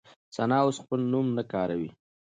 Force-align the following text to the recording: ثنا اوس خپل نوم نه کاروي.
ثنا 0.35 0.55
اوس 0.63 0.77
خپل 0.83 0.99
نوم 1.13 1.27
نه 1.37 1.43
کاروي. 1.51 1.89